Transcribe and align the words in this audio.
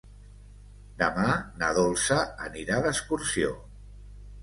Demà 1.01 1.27
na 1.61 1.71
Dolça 1.81 2.19
anirà 2.49 2.83
d'excursió. 2.89 3.57